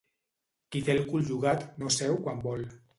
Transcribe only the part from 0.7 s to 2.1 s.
Qui té el cul llogat, no